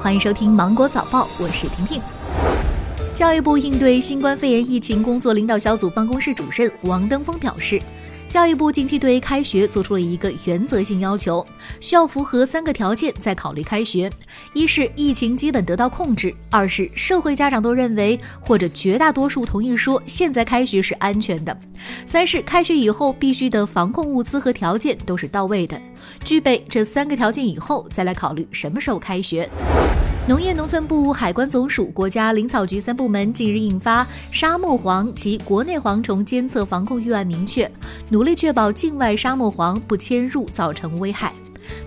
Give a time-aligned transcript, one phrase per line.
[0.00, 2.00] 欢迎收听《芒果早报》，我是婷婷。
[3.12, 7.82] 教育部应对新冠肺炎疫情工作领导小组办公室主任王登峰表示。
[8.28, 11.44] 教育部近期对开学做出了一个原则性要求，
[11.80, 14.10] 需要符合三个条件再考虑开学：
[14.52, 21.56] 一是疫情基本得到控制；二是社会家长都认为或者绝大多数同意说现在开学是安全的；
[22.04, 25.80] 三是开学以后必须的防控物资和条件都是到位的。
[26.22, 29.48] 具备这三个条件以后，再来考虑什么时候开学。
[30.28, 37.70] 农业农村部、海关总署、国家林草局三部门近日印发《沙漠蝗及国内蝗虫监测防控预案》，明确
[38.10, 41.32] 努力确保境外沙漠蝗不迁入造成危害，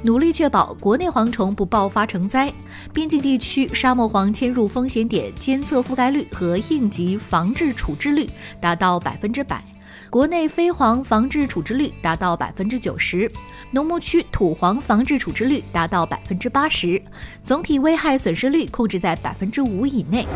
[0.00, 2.50] 努力确保国内蝗虫不爆发成灾，
[2.94, 8.26] 边境地区沙漠蝗迁入风险点监测覆盖率和应急防治处置率
[8.58, 9.62] 达到百分之百。
[10.08, 13.30] 国内飞蝗防治处置率达到百分之九十，
[13.70, 17.00] 农牧区土蝗防治处置率达到百分之八十，
[17.42, 20.26] 总体危害损失率控制在百分之五以内。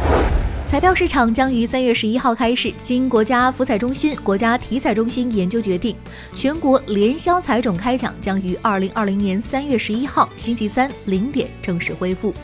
[0.75, 2.69] 彩票市场将于三月十一号开始。
[2.83, 5.95] 经国家福彩中心、国家体彩中心研究决定，
[6.35, 12.35] 全国联销彩种开奖将于二零二零年三月十一号星期三零点正式恢复。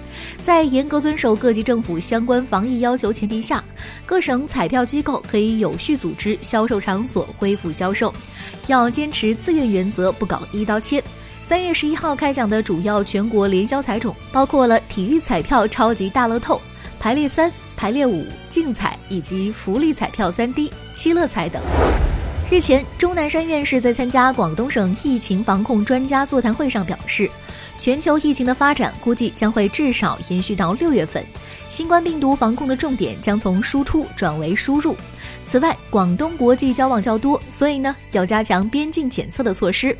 [0.45, 3.65] 在严格遵守各级政府相关防疫要求前提下，
[4.07, 8.15] 各省彩票机构可以有序组织销售场所恢复销售，
[8.69, 11.03] 要坚持自愿原则，不搞一刀切。
[11.43, 16.61] 三月十一号开奖的主要全国联销彩种包括了体育彩票超级大乐透、
[17.01, 17.53] 排列三。
[17.81, 21.63] 排列五、竞彩以及福利彩票三 D、七乐彩等。
[22.51, 27.31] 日前，钟南山院士在参加广东省疫情防控专家座谈会上表示，
[27.79, 31.25] 全球疫情的发展估计将会至少延续到六月份，
[31.71, 34.95] 新冠病毒防控的重点将从输出转为输入。
[35.47, 39.97] 此外，广东国际交往较多，所以呢，要加强边境检测的措施。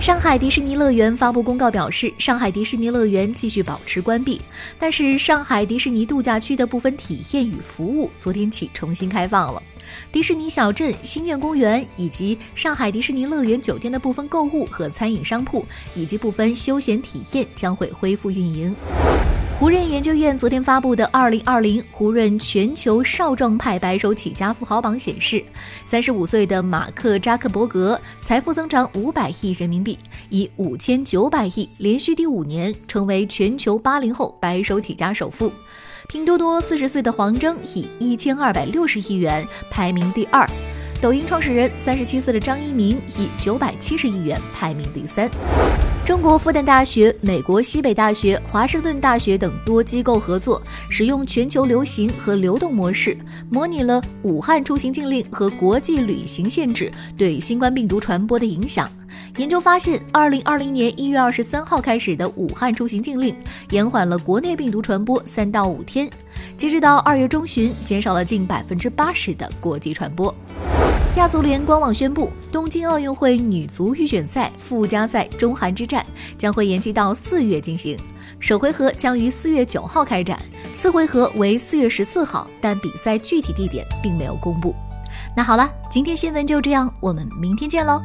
[0.00, 4.38] 上海迪士尼乐园发布公告表示，上海迪士尼乐园继续保持关闭，
[4.78, 9.62] 但是上海迪士尼度假区的部分体验与服务昨天起重新开放了。
[10.12, 18.74] 迪士尼小镇、心愿公园以及上海迪士尼乐园酒店的部分购物和餐饮商铺以及部分休闲体验将会恢复运营。
[19.60, 25.42] 胡润研究院昨天发布的《二零二零胡润全球少壮派白手起家富豪榜》显示，
[25.86, 29.96] 三十五岁的马克扎克伯格财富增长五百亿人民币，
[30.28, 35.50] 以五千九百亿连续第五年成为全球八零后白手起家首富。
[36.08, 40.46] 拼多多四十岁的黄峥以一千二百六十亿元排名第二，
[41.00, 45.30] 抖音创始人三十七岁的张一鸣以九百七十亿元排名第三。
[46.04, 50.60] 中国复旦大学、美国西北大学、华盛顿大学等多机构合作，
[50.90, 53.16] 使用全球流行和流动模式，
[53.48, 58.86] 模拟了武汉出行禁令和国际旅行限制对新冠病毒传播的影响。
[59.38, 63.34] 研究发现，二零二零年一月二十三号开始的武汉出行禁令，
[63.70, 66.06] 延缓了国内病毒传播三到五天。
[66.58, 70.34] 截止到二月中旬，减少了近百分之八十的国际传播。
[71.20, 76.04] 亚足联官网宣布，东京奥运会女足预选赛附加赛中韩之战
[76.36, 77.96] 将会延期到四月进行，
[78.40, 80.40] 首回合将于四月九号开展，
[80.72, 84.74] 次回合为四月十四号，但比赛具体地点并没有公布。
[85.36, 88.02] 那好了，今天新闻就这样，我们明天见喽。